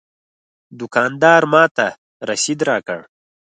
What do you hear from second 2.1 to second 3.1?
رسید راکړ.